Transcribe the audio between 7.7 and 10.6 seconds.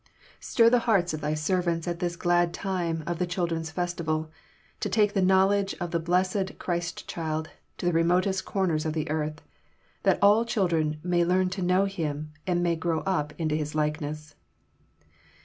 to the remotest corners of the earth, that all